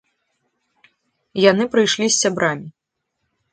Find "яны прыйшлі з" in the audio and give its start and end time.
1.51-2.15